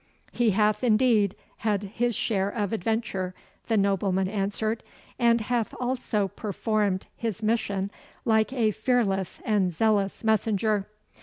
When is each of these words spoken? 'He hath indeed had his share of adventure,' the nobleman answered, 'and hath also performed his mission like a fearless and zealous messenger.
'He 0.31 0.49
hath 0.49 0.83
indeed 0.83 1.35
had 1.57 1.83
his 1.83 2.15
share 2.15 2.49
of 2.49 2.73
adventure,' 2.73 3.35
the 3.67 3.77
nobleman 3.77 4.27
answered, 4.27 4.81
'and 5.19 5.41
hath 5.41 5.75
also 5.79 6.27
performed 6.27 7.05
his 7.15 7.43
mission 7.43 7.91
like 8.25 8.51
a 8.51 8.71
fearless 8.71 9.41
and 9.45 9.71
zealous 9.71 10.23
messenger. 10.23 10.87